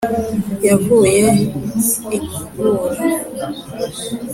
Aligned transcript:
yavuye 0.67 1.15
i 2.17 2.17
muhura 2.53 3.03